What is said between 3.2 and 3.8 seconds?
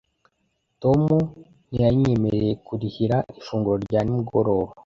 ifunguro